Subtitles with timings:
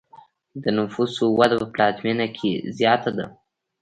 [0.63, 3.25] د نفوسو وده په پلازمینه کې زیاته ده.